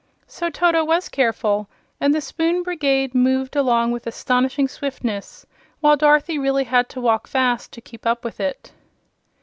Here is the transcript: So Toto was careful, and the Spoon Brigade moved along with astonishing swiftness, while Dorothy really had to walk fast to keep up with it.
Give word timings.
So 0.25 0.49
Toto 0.49 0.83
was 0.83 1.09
careful, 1.09 1.69
and 1.99 2.11
the 2.11 2.21
Spoon 2.21 2.63
Brigade 2.63 3.13
moved 3.13 3.55
along 3.55 3.91
with 3.91 4.07
astonishing 4.07 4.67
swiftness, 4.67 5.45
while 5.79 5.95
Dorothy 5.95 6.39
really 6.39 6.63
had 6.63 6.89
to 6.89 6.99
walk 6.99 7.27
fast 7.27 7.71
to 7.73 7.81
keep 7.81 8.07
up 8.07 8.25
with 8.25 8.39
it. 8.39 8.71